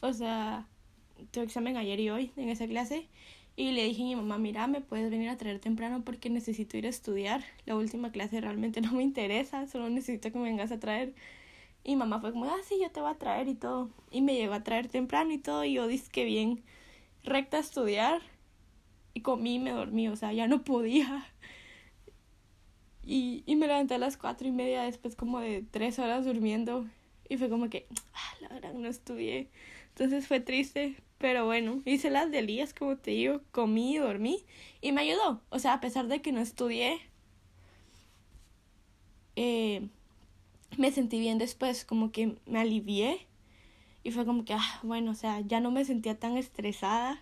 O 0.00 0.12
sea, 0.12 0.68
tuve 1.30 1.44
examen 1.44 1.76
ayer 1.76 1.98
y 2.00 2.10
hoy 2.10 2.32
en 2.36 2.48
esa 2.48 2.66
clase. 2.66 3.08
Y 3.56 3.72
le 3.72 3.84
dije 3.84 4.02
a 4.02 4.06
mi 4.06 4.16
mamá, 4.16 4.38
mira, 4.38 4.66
me 4.66 4.80
puedes 4.82 5.10
venir 5.10 5.30
a 5.30 5.36
traer 5.36 5.60
temprano 5.60 6.04
porque 6.04 6.28
necesito 6.30 6.76
ir 6.76 6.86
a 6.86 6.90
estudiar. 6.90 7.42
La 7.64 7.74
última 7.76 8.12
clase 8.12 8.40
realmente 8.40 8.80
no 8.82 8.92
me 8.92 9.02
interesa, 9.02 9.66
solo 9.66 9.88
necesito 9.88 10.30
que 10.30 10.38
me 10.38 10.44
vengas 10.44 10.72
a 10.72 10.78
traer. 10.78 11.14
Y 11.84 11.96
mamá 11.96 12.20
fue 12.20 12.32
como, 12.32 12.46
ah, 12.46 12.56
sí, 12.68 12.78
yo 12.80 12.90
te 12.90 13.00
voy 13.00 13.10
a 13.12 13.14
traer 13.18 13.48
y 13.48 13.54
todo. 13.54 13.90
Y 14.10 14.20
me 14.22 14.34
llegó 14.34 14.54
a 14.54 14.62
traer 14.64 14.88
temprano 14.88 15.32
y 15.32 15.38
todo. 15.38 15.64
Y 15.64 15.74
yo 15.74 15.86
dije 15.86 16.24
bien, 16.24 16.62
recta 17.26 17.58
a 17.58 17.60
estudiar. 17.60 18.22
Y 19.14 19.20
comí 19.20 19.56
y 19.56 19.58
me 19.58 19.70
dormí, 19.70 20.08
o 20.08 20.16
sea, 20.16 20.32
ya 20.32 20.46
no 20.46 20.62
podía. 20.64 21.26
Y, 23.02 23.44
y 23.46 23.56
me 23.56 23.66
levanté 23.66 23.94
a 23.94 23.98
las 23.98 24.16
cuatro 24.16 24.48
y 24.48 24.52
media 24.52 24.82
después 24.82 25.14
como 25.16 25.40
de 25.40 25.64
tres 25.70 25.98
horas 25.98 26.24
durmiendo. 26.24 26.86
Y 27.28 27.36
fue 27.36 27.48
como 27.48 27.68
que, 27.70 27.86
ah, 28.14 28.34
la 28.40 28.48
verdad, 28.48 28.74
no 28.74 28.88
estudié. 28.88 29.48
Entonces 29.88 30.26
fue 30.26 30.40
triste, 30.40 30.96
pero 31.18 31.46
bueno, 31.46 31.80
hice 31.86 32.10
las 32.10 32.30
delías, 32.30 32.74
como 32.74 32.96
te 32.96 33.12
digo, 33.12 33.40
comí, 33.50 33.96
dormí 33.96 34.44
y 34.82 34.92
me 34.92 35.02
ayudó. 35.02 35.40
O 35.50 35.58
sea, 35.58 35.74
a 35.74 35.80
pesar 35.80 36.06
de 36.08 36.20
que 36.20 36.32
no 36.32 36.40
estudié, 36.40 37.00
eh, 39.36 39.88
me 40.76 40.92
sentí 40.92 41.18
bien 41.18 41.38
después, 41.38 41.84
como 41.84 42.12
que 42.12 42.36
me 42.46 42.60
alivié 42.60 43.26
y 44.06 44.12
fue 44.12 44.24
como 44.24 44.44
que, 44.44 44.54
ah, 44.54 44.80
bueno, 44.84 45.10
o 45.10 45.14
sea, 45.14 45.40
ya 45.40 45.58
no 45.58 45.72
me 45.72 45.84
sentía 45.84 46.16
tan 46.16 46.36
estresada 46.36 47.20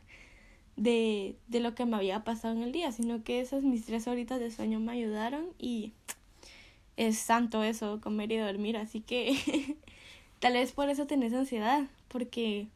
de, 0.76 1.34
de 1.48 1.60
lo 1.60 1.74
que 1.74 1.86
me 1.86 1.96
había 1.96 2.24
pasado 2.24 2.54
en 2.54 2.62
el 2.62 2.72
día, 2.72 2.92
sino 2.92 3.24
que 3.24 3.40
esas 3.40 3.62
mis 3.62 3.86
tres 3.86 4.06
horitas 4.06 4.38
de 4.38 4.50
sueño 4.50 4.80
me 4.80 4.92
ayudaron 4.92 5.46
y 5.58 5.94
es 6.98 7.16
santo 7.16 7.62
eso, 7.62 8.02
comer 8.02 8.32
y 8.32 8.36
dormir, 8.36 8.76
así 8.76 9.00
que 9.00 9.78
tal 10.40 10.52
vez 10.52 10.72
por 10.72 10.90
eso 10.90 11.06
tenés 11.06 11.32
ansiedad, 11.32 11.86
porque 12.08 12.68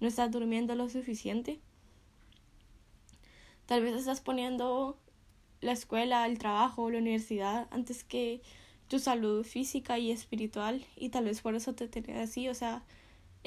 no 0.00 0.08
estás 0.08 0.30
durmiendo 0.30 0.74
lo 0.74 0.90
suficiente. 0.90 1.58
Tal 3.64 3.82
vez 3.82 3.94
estás 3.94 4.20
poniendo 4.20 4.98
la 5.62 5.72
escuela, 5.72 6.26
el 6.26 6.36
trabajo, 6.36 6.90
la 6.90 6.98
universidad 6.98 7.66
antes 7.70 8.04
que 8.04 8.42
tu 8.88 8.98
salud 8.98 9.42
física 9.42 9.98
y 9.98 10.10
espiritual 10.10 10.84
y 10.96 11.08
tal 11.08 11.24
vez 11.24 11.40
por 11.40 11.54
eso 11.54 11.74
te 11.74 11.88
tenés 11.88 12.28
así, 12.28 12.50
o 12.50 12.54
sea, 12.54 12.82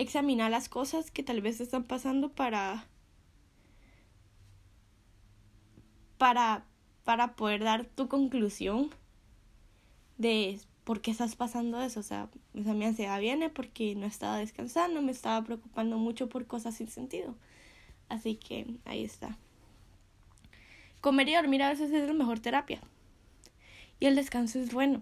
examina 0.01 0.50
las 0.50 0.70
cosas 0.70 1.12
que 1.12 1.24
tal 1.24 1.41
vez 1.41 1.62
están 1.62 1.84
pasando 1.84 2.29
para 2.29 2.88
para 6.17 6.65
para 7.03 7.36
poder 7.36 7.63
dar 7.63 7.86
tu 7.86 8.08
conclusión 8.08 8.89
de 10.17 10.60
por 10.84 11.01
qué 11.01 11.12
estás 11.12 11.36
pasando 11.36 11.81
eso, 11.81 12.00
o 12.00 12.03
sea, 12.03 12.29
esa 12.53 12.74
mi 12.74 12.86
ansiedad 12.86 13.20
viene 13.20 13.50
porque 13.50 13.96
no 13.96 14.05
estaba 14.05 14.38
descansando, 14.38 15.01
me 15.01 15.12
estaba 15.12 15.43
preocupando 15.43 15.98
mucho 15.98 16.29
por 16.29 16.48
cosas 16.48 16.75
sin 16.75 16.89
sentido. 16.89 17.36
Así 18.10 18.36
que 18.36 18.67
ahí 18.86 19.03
está. 19.03 19.38
Comer 21.00 21.29
y 21.29 21.36
dormir 21.36 21.63
a 21.63 21.70
veces 21.70 21.91
es 21.91 22.08
la 22.08 22.13
mejor 22.13 22.39
terapia. 22.39 22.81
Y 24.00 24.08
el 24.08 24.15
descanso 24.15 24.60
es 24.60 24.74
bueno. 24.74 25.01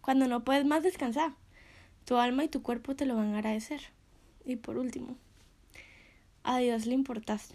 Cuando 0.00 0.28
no 0.28 0.44
puedes 0.44 0.64
más 0.64 0.82
descansar, 0.82 1.34
tu 2.04 2.16
alma 2.16 2.44
y 2.44 2.48
tu 2.48 2.62
cuerpo 2.62 2.94
te 2.94 3.06
lo 3.06 3.16
van 3.16 3.34
a 3.34 3.38
agradecer. 3.38 3.80
Y 4.44 4.56
por 4.56 4.76
último, 4.76 5.16
a 6.42 6.58
Dios 6.58 6.86
le 6.86 6.94
importas. 6.94 7.54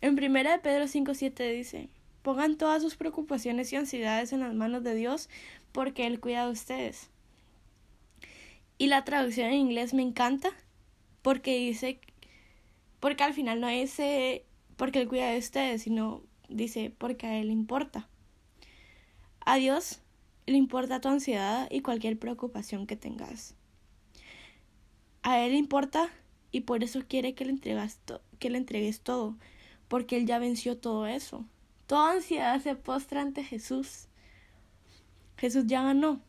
En 0.00 0.16
primera 0.16 0.52
de 0.52 0.58
Pedro 0.58 0.84
5.7 0.84 1.54
dice, 1.54 1.88
pongan 2.22 2.56
todas 2.56 2.82
sus 2.82 2.96
preocupaciones 2.96 3.72
y 3.72 3.76
ansiedades 3.76 4.32
en 4.32 4.40
las 4.40 4.54
manos 4.54 4.82
de 4.82 4.94
Dios 4.94 5.28
porque 5.72 6.06
Él 6.06 6.20
cuida 6.20 6.46
de 6.46 6.52
ustedes. 6.52 7.10
Y 8.78 8.86
la 8.88 9.04
traducción 9.04 9.48
en 9.48 9.54
inglés 9.54 9.94
me 9.94 10.02
encanta 10.02 10.50
porque 11.22 11.56
dice, 11.58 12.00
porque 13.00 13.24
al 13.24 13.34
final 13.34 13.60
no 13.60 13.68
dice 13.68 14.44
porque 14.76 15.00
Él 15.00 15.08
cuida 15.08 15.30
de 15.30 15.38
ustedes, 15.38 15.82
sino 15.82 16.22
dice 16.48 16.92
porque 16.96 17.26
a 17.26 17.38
Él 17.38 17.48
le 17.48 17.52
importa. 17.52 18.08
A 19.44 19.56
Dios 19.56 20.00
le 20.46 20.56
importa 20.56 21.00
tu 21.00 21.08
ansiedad 21.08 21.68
y 21.70 21.80
cualquier 21.80 22.18
preocupación 22.18 22.86
que 22.86 22.96
tengas. 22.96 23.54
A 25.24 25.40
Él 25.40 25.52
le 25.52 25.58
importa 25.58 26.08
y 26.52 26.60
por 26.60 26.84
eso 26.84 27.02
quiere 27.08 27.34
que 27.34 27.44
le, 27.44 27.50
entregas 27.50 27.98
que 28.38 28.48
le 28.48 28.58
entregues 28.58 29.00
todo, 29.00 29.36
porque 29.88 30.16
Él 30.16 30.26
ya 30.26 30.38
venció 30.38 30.78
todo 30.78 31.08
eso. 31.08 31.44
Toda 31.88 32.12
ansiedad 32.12 32.60
se 32.60 32.76
postra 32.76 33.22
ante 33.22 33.42
Jesús. 33.42 34.06
Jesús 35.36 35.64
ya 35.66 35.82
ganó. 35.82 36.20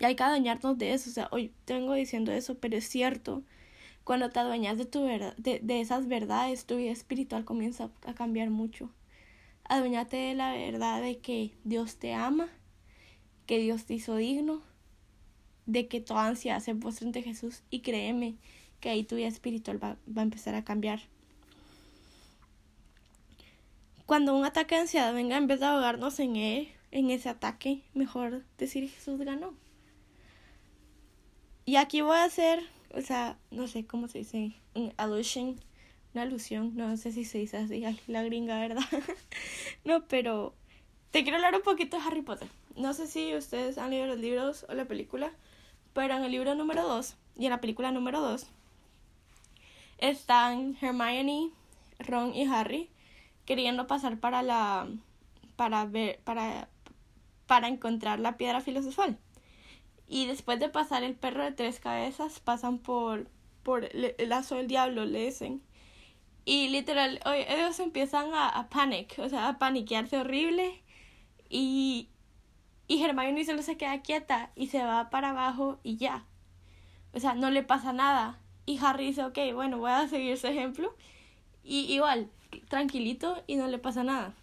Y 0.00 0.06
hay 0.06 0.16
que 0.16 0.22
adueñarnos 0.22 0.78
de 0.78 0.94
eso. 0.94 1.10
O 1.10 1.12
sea, 1.12 1.28
hoy 1.30 1.52
tengo 1.66 1.92
diciendo 1.92 2.32
eso, 2.32 2.54
pero 2.54 2.78
es 2.78 2.88
cierto. 2.88 3.42
Cuando 4.02 4.30
te 4.30 4.40
adueñas 4.40 4.78
de, 4.78 4.86
tu 4.86 5.02
de, 5.02 5.60
de 5.62 5.80
esas 5.80 6.08
verdades, 6.08 6.64
tu 6.64 6.76
vida 6.76 6.92
espiritual 6.92 7.44
comienza 7.44 7.90
a 8.06 8.14
cambiar 8.14 8.48
mucho. 8.48 8.90
Adueñate 9.64 10.16
de 10.16 10.34
la 10.34 10.52
verdad 10.52 11.02
de 11.02 11.18
que 11.18 11.52
Dios 11.64 11.96
te 11.96 12.14
ama 12.14 12.48
que 13.48 13.58
Dios 13.58 13.86
te 13.86 13.94
hizo 13.94 14.14
digno, 14.14 14.60
de 15.68 15.86
que 15.86 16.00
tu 16.00 16.16
ansia 16.16 16.58
se 16.60 16.74
postre 16.74 17.06
ante 17.06 17.22
Jesús 17.22 17.62
y 17.70 17.80
créeme 17.80 18.36
que 18.80 18.88
ahí 18.88 19.04
tu 19.04 19.16
vida 19.16 19.28
espiritual 19.28 19.82
va, 19.82 19.98
va 20.08 20.22
a 20.22 20.24
empezar 20.24 20.54
a 20.54 20.64
cambiar. 20.64 21.00
Cuando 24.06 24.34
un 24.34 24.46
ataque 24.46 24.74
de 24.74 24.80
ansiedad 24.80 25.12
venga, 25.12 25.36
en 25.36 25.46
vez 25.46 25.60
de 25.60 25.66
ahogarnos 25.66 26.18
en 26.20 26.36
él, 26.36 26.68
en 26.90 27.10
ese 27.10 27.28
ataque, 27.28 27.82
mejor 27.92 28.42
decir 28.56 28.88
Jesús 28.88 29.20
ganó. 29.20 29.52
Y 31.66 31.76
aquí 31.76 32.00
voy 32.00 32.16
a 32.16 32.24
hacer, 32.24 32.60
o 32.94 33.02
sea, 33.02 33.38
no 33.50 33.68
sé 33.68 33.86
cómo 33.86 34.08
se 34.08 34.18
dice, 34.18 34.54
un 34.74 34.94
una 36.14 36.22
alusión, 36.22 36.74
no 36.74 36.96
sé 36.96 37.12
si 37.12 37.26
se 37.26 37.36
dice 37.36 37.58
así, 37.58 37.84
la 38.06 38.22
gringa, 38.22 38.58
¿verdad? 38.58 38.82
no, 39.84 40.08
pero 40.08 40.54
te 41.10 41.22
quiero 41.22 41.36
hablar 41.36 41.54
un 41.54 41.62
poquito 41.62 41.98
de 41.98 42.02
Harry 42.02 42.22
Potter 42.22 42.48
no 42.78 42.94
sé 42.94 43.06
si 43.06 43.34
ustedes 43.34 43.76
han 43.76 43.90
leído 43.90 44.06
los 44.06 44.18
libros 44.18 44.64
o 44.68 44.74
la 44.74 44.86
película, 44.86 45.32
pero 45.98 46.14
en 46.14 46.22
el 46.22 46.30
libro 46.30 46.54
número 46.54 46.86
2 46.86 47.16
y 47.38 47.46
en 47.46 47.50
la 47.50 47.60
película 47.60 47.90
número 47.90 48.20
2 48.20 48.46
están 49.98 50.76
Hermione, 50.80 51.50
Ron 51.98 52.32
y 52.36 52.44
Harry 52.44 52.88
queriendo 53.46 53.88
pasar 53.88 54.20
para 54.20 54.44
la 54.44 54.86
para 55.56 55.86
ver 55.86 56.20
para 56.22 56.68
para 57.48 57.66
encontrar 57.66 58.20
la 58.20 58.36
piedra 58.36 58.60
filosofal. 58.60 59.18
Y 60.06 60.26
después 60.26 60.60
de 60.60 60.68
pasar 60.68 61.02
el 61.02 61.16
perro 61.16 61.42
de 61.42 61.50
tres 61.50 61.80
cabezas, 61.80 62.38
pasan 62.38 62.78
por 62.78 63.26
por 63.64 63.86
el 63.86 64.28
lazo 64.28 64.54
del 64.54 64.68
diablo, 64.68 65.04
le 65.04 65.24
dicen. 65.24 65.62
Y 66.44 66.68
literal, 66.68 67.18
ellos 67.26 67.80
empiezan 67.80 68.32
a, 68.34 68.48
a 68.48 68.68
panic, 68.68 69.18
o 69.18 69.28
sea, 69.28 69.48
a 69.48 69.58
paniquearse 69.58 70.16
horrible. 70.16 70.80
Y, 71.50 72.08
y 72.88 73.02
Hermione 73.02 73.44
solo 73.44 73.62
se 73.62 73.76
queda 73.76 74.00
quieta 74.00 74.50
y 74.56 74.68
se 74.68 74.82
va 74.82 75.10
para 75.10 75.30
abajo 75.30 75.78
y 75.82 75.98
ya. 75.98 76.24
O 77.12 77.20
sea, 77.20 77.34
no 77.34 77.50
le 77.50 77.62
pasa 77.62 77.92
nada. 77.92 78.38
Y 78.64 78.78
Harry 78.82 79.08
dice, 79.08 79.24
ok, 79.24 79.38
bueno, 79.54 79.78
voy 79.78 79.90
a 79.90 80.08
seguir 80.08 80.32
ese 80.32 80.48
ejemplo. 80.48 80.94
Y 81.62 81.92
igual, 81.92 82.30
tranquilito 82.68 83.42
y 83.46 83.56
no 83.56 83.68
le 83.68 83.78
pasa 83.78 84.04
nada. 84.04 84.34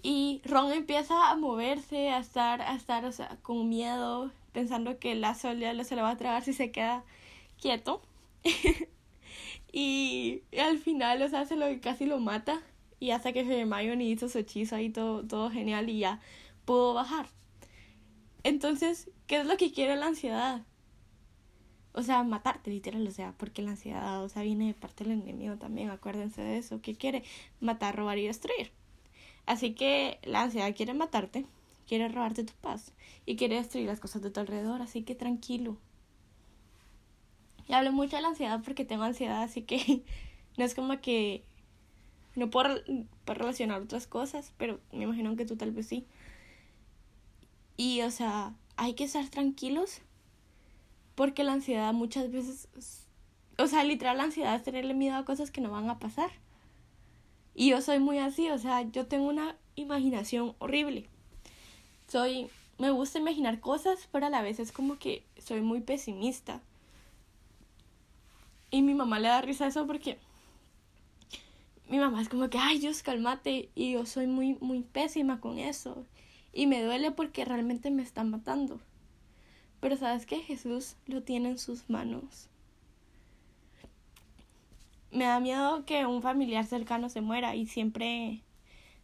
Y 0.00 0.40
Ron 0.44 0.72
empieza 0.72 1.30
a 1.30 1.36
moverse, 1.36 2.10
a 2.10 2.18
estar, 2.18 2.62
a 2.62 2.76
estar, 2.76 3.04
o 3.04 3.10
sea, 3.10 3.36
con 3.42 3.68
miedo, 3.68 4.30
pensando 4.52 5.00
que 5.00 5.16
lazo 5.16 5.48
del 5.48 5.84
se 5.84 5.96
le 5.96 6.02
va 6.02 6.10
a 6.10 6.16
tragar 6.16 6.44
si 6.44 6.52
se 6.52 6.70
queda 6.70 7.04
quieto. 7.60 8.00
y, 9.72 10.42
al 10.56 10.78
final, 10.78 11.20
o 11.22 11.28
sea, 11.28 11.46
se 11.46 11.56
lo 11.56 11.66
casi 11.80 12.06
lo 12.06 12.20
mata. 12.20 12.62
Y 13.00 13.10
hasta 13.10 13.32
que 13.32 13.40
Hermione 13.40 14.04
hizo 14.04 14.28
su 14.28 14.38
hechizo 14.38 14.76
ahí 14.76 14.90
todo, 14.90 15.26
todo 15.26 15.50
genial 15.50 15.90
y 15.90 15.98
ya 15.98 16.20
puedo 16.66 16.92
bajar. 16.92 17.28
Entonces, 18.42 19.10
¿qué 19.26 19.40
es 19.40 19.46
lo 19.46 19.56
que 19.56 19.72
quiere 19.72 19.96
la 19.96 20.08
ansiedad? 20.08 20.62
O 21.92 22.02
sea, 22.02 22.22
matarte, 22.24 22.70
literal, 22.70 23.06
o 23.06 23.10
sea, 23.10 23.32
porque 23.38 23.62
la 23.62 23.70
ansiedad, 23.70 24.22
o 24.22 24.28
sea, 24.28 24.42
viene 24.42 24.66
de 24.66 24.74
parte 24.74 25.04
del 25.04 25.14
enemigo 25.14 25.56
también, 25.56 25.88
acuérdense 25.90 26.42
de 26.42 26.58
eso, 26.58 26.82
¿qué 26.82 26.94
quiere? 26.94 27.24
Matar, 27.60 27.96
robar 27.96 28.18
y 28.18 28.26
destruir. 28.26 28.70
Así 29.46 29.74
que 29.74 30.18
la 30.24 30.42
ansiedad 30.42 30.76
quiere 30.76 30.92
matarte, 30.92 31.46
quiere 31.88 32.08
robarte 32.08 32.44
tu 32.44 32.52
paz 32.54 32.92
y 33.24 33.36
quiere 33.36 33.56
destruir 33.56 33.86
las 33.86 34.00
cosas 34.00 34.20
de 34.20 34.30
tu 34.30 34.40
alrededor, 34.40 34.82
así 34.82 35.02
que 35.02 35.14
tranquilo. 35.14 35.78
Y 37.68 37.72
hablo 37.72 37.92
mucho 37.92 38.16
de 38.16 38.22
la 38.22 38.28
ansiedad 38.28 38.60
porque 38.64 38.84
tengo 38.84 39.04
ansiedad, 39.04 39.42
así 39.42 39.62
que 39.62 40.02
no 40.58 40.64
es 40.64 40.74
como 40.74 41.00
que 41.00 41.44
no 42.34 42.50
puedo, 42.50 42.76
puedo 43.24 43.38
relacionar 43.38 43.80
otras 43.80 44.06
cosas, 44.06 44.52
pero 44.58 44.80
me 44.92 45.04
imagino 45.04 45.34
que 45.36 45.46
tú 45.46 45.56
tal 45.56 45.72
vez 45.72 45.86
sí. 45.86 46.06
Y, 47.76 48.02
o 48.02 48.10
sea, 48.10 48.54
hay 48.76 48.94
que 48.94 49.04
estar 49.04 49.28
tranquilos 49.28 50.00
porque 51.14 51.44
la 51.44 51.52
ansiedad 51.52 51.92
muchas 51.92 52.30
veces, 52.30 52.68
o 53.58 53.66
sea, 53.66 53.84
literal 53.84 54.18
la 54.18 54.24
ansiedad 54.24 54.54
es 54.54 54.62
tenerle 54.62 54.94
miedo 54.94 55.16
a 55.16 55.24
cosas 55.24 55.50
que 55.50 55.60
no 55.60 55.70
van 55.70 55.88
a 55.90 55.98
pasar. 55.98 56.30
Y 57.54 57.70
yo 57.70 57.80
soy 57.80 57.98
muy 57.98 58.18
así, 58.18 58.50
o 58.50 58.58
sea, 58.58 58.82
yo 58.82 59.06
tengo 59.06 59.28
una 59.28 59.56
imaginación 59.76 60.54
horrible. 60.58 61.06
Soy, 62.06 62.48
me 62.78 62.90
gusta 62.90 63.18
imaginar 63.18 63.60
cosas, 63.60 64.08
pero 64.12 64.26
a 64.26 64.30
la 64.30 64.42
vez 64.42 64.60
es 64.60 64.72
como 64.72 64.98
que 64.98 65.24
soy 65.38 65.62
muy 65.62 65.80
pesimista. 65.80 66.60
Y 68.70 68.82
mi 68.82 68.94
mamá 68.94 69.18
le 69.18 69.28
da 69.28 69.40
risa 69.40 69.66
eso 69.66 69.86
porque 69.86 70.18
mi 71.88 71.98
mamá 71.98 72.20
es 72.20 72.28
como 72.28 72.50
que, 72.50 72.58
ay 72.58 72.78
Dios, 72.78 73.02
cálmate. 73.02 73.70
Y 73.74 73.92
yo 73.92 74.04
soy 74.04 74.26
muy, 74.26 74.56
muy 74.60 74.82
pésima 74.82 75.40
con 75.40 75.58
eso. 75.58 76.04
Y 76.56 76.66
me 76.66 76.82
duele 76.82 77.10
porque 77.10 77.44
realmente 77.44 77.90
me 77.90 78.02
está 78.02 78.24
matando. 78.24 78.80
Pero 79.78 79.94
sabes 79.98 80.24
que 80.24 80.38
Jesús 80.38 80.96
lo 81.04 81.22
tiene 81.22 81.50
en 81.50 81.58
sus 81.58 81.90
manos. 81.90 82.48
Me 85.10 85.24
da 85.24 85.38
miedo 85.38 85.84
que 85.84 86.06
un 86.06 86.22
familiar 86.22 86.64
cercano 86.64 87.10
se 87.10 87.20
muera 87.20 87.54
y 87.54 87.66
siempre 87.66 88.40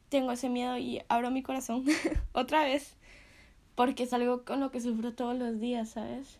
tengo 0.08 0.32
ese 0.32 0.48
miedo 0.48 0.78
y 0.78 1.02
abro 1.10 1.30
mi 1.30 1.42
corazón 1.42 1.84
otra 2.32 2.64
vez 2.64 2.96
porque 3.74 4.04
es 4.04 4.14
algo 4.14 4.46
con 4.46 4.60
lo 4.60 4.70
que 4.70 4.80
sufro 4.80 5.12
todos 5.12 5.38
los 5.38 5.60
días, 5.60 5.90
¿sabes? 5.90 6.38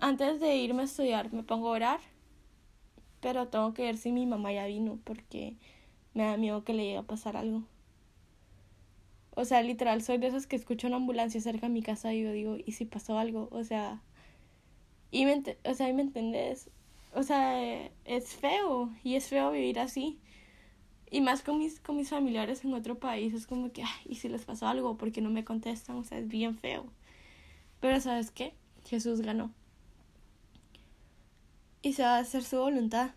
Antes 0.00 0.38
de 0.38 0.56
irme 0.56 0.82
a 0.82 0.84
estudiar 0.84 1.32
me 1.32 1.44
pongo 1.44 1.68
a 1.68 1.72
orar, 1.72 2.00
pero 3.22 3.48
tengo 3.48 3.72
que 3.72 3.84
ver 3.84 3.96
si 3.96 4.12
mi 4.12 4.26
mamá 4.26 4.52
ya 4.52 4.66
vino 4.66 4.98
porque 5.02 5.56
me 6.12 6.24
da 6.24 6.36
miedo 6.36 6.62
que 6.62 6.74
le 6.74 6.84
llegue 6.84 6.98
a 6.98 7.02
pasar 7.04 7.38
algo. 7.38 7.62
O 9.36 9.44
sea, 9.44 9.62
literal, 9.62 10.02
soy 10.02 10.18
de 10.18 10.28
esos 10.28 10.46
que 10.46 10.56
escucho 10.56 10.86
una 10.86 10.96
ambulancia 10.96 11.40
cerca 11.40 11.66
de 11.66 11.72
mi 11.72 11.82
casa 11.82 12.12
y 12.14 12.22
yo 12.22 12.32
digo, 12.32 12.56
¿y 12.64 12.72
si 12.72 12.84
pasó 12.84 13.18
algo? 13.18 13.48
O 13.50 13.64
sea, 13.64 14.00
y 15.10 15.26
me, 15.26 15.42
o 15.64 15.74
sea, 15.74 15.88
¿y 15.88 15.92
me 15.92 16.02
entendés? 16.02 16.70
O 17.12 17.22
sea, 17.22 17.60
es 18.04 18.34
feo 18.34 18.90
y 19.02 19.16
es 19.16 19.28
feo 19.28 19.50
vivir 19.50 19.78
así. 19.78 20.18
Y 21.10 21.20
más 21.20 21.42
con 21.42 21.58
mis, 21.58 21.80
con 21.80 21.96
mis 21.96 22.10
familiares 22.10 22.64
en 22.64 22.74
otro 22.74 22.98
país, 22.98 23.34
es 23.34 23.46
como 23.46 23.72
que, 23.72 23.82
ay, 23.82 24.00
¿y 24.06 24.16
si 24.16 24.28
les 24.28 24.44
pasó 24.44 24.66
algo? 24.66 24.96
porque 24.96 25.20
no 25.20 25.30
me 25.30 25.44
contestan? 25.44 25.96
O 25.96 26.04
sea, 26.04 26.18
es 26.18 26.28
bien 26.28 26.56
feo. 26.56 26.86
Pero 27.80 28.00
¿sabes 28.00 28.30
qué? 28.30 28.54
Jesús 28.86 29.20
ganó. 29.20 29.52
Y 31.82 31.92
se 31.92 32.02
va 32.02 32.16
a 32.16 32.20
hacer 32.20 32.42
su 32.42 32.58
voluntad. 32.58 33.12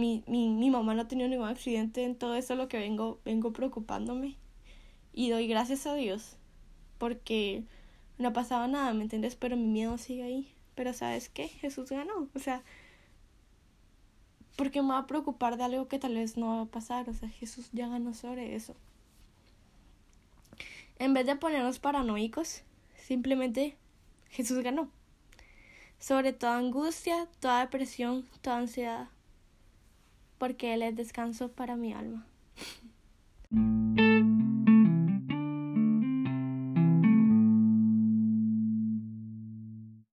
Mi, 0.00 0.24
mi, 0.26 0.48
mi 0.48 0.70
mamá 0.70 0.94
no 0.94 1.02
ha 1.02 1.08
tenido 1.08 1.28
ningún 1.28 1.48
accidente 1.48 2.04
en 2.04 2.16
todo 2.16 2.34
eso, 2.34 2.54
lo 2.54 2.68
que 2.68 2.78
vengo, 2.78 3.20
vengo 3.22 3.52
preocupándome. 3.52 4.36
Y 5.12 5.28
doy 5.28 5.46
gracias 5.46 5.86
a 5.86 5.94
Dios. 5.94 6.36
Porque 6.96 7.64
no 8.16 8.28
ha 8.28 8.32
pasado 8.32 8.66
nada, 8.66 8.94
¿me 8.94 9.02
entiendes? 9.02 9.36
Pero 9.36 9.58
mi 9.58 9.66
miedo 9.66 9.98
sigue 9.98 10.22
ahí. 10.22 10.54
Pero 10.74 10.94
¿sabes 10.94 11.28
qué? 11.28 11.48
Jesús 11.48 11.90
ganó. 11.90 12.28
O 12.34 12.38
sea, 12.38 12.62
¿por 14.56 14.70
qué 14.70 14.80
me 14.80 14.88
va 14.88 14.98
a 15.00 15.06
preocupar 15.06 15.58
de 15.58 15.64
algo 15.64 15.86
que 15.86 15.98
tal 15.98 16.14
vez 16.14 16.38
no 16.38 16.46
va 16.56 16.62
a 16.62 16.66
pasar? 16.66 17.10
O 17.10 17.12
sea, 17.12 17.28
Jesús 17.28 17.68
ya 17.72 17.86
ganó 17.88 18.14
sobre 18.14 18.54
eso. 18.54 18.74
En 20.98 21.12
vez 21.12 21.26
de 21.26 21.36
ponernos 21.36 21.78
paranoicos, 21.78 22.62
simplemente 22.96 23.76
Jesús 24.30 24.62
ganó. 24.62 24.88
Sobre 25.98 26.32
toda 26.32 26.56
angustia, 26.56 27.28
toda 27.40 27.60
depresión, 27.60 28.26
toda 28.40 28.56
ansiedad 28.56 29.08
porque 30.40 30.72
Él 30.72 30.80
es 30.82 30.96
descanso 30.96 31.52
para 31.52 31.76
mi 31.76 31.92
alma. 31.92 32.26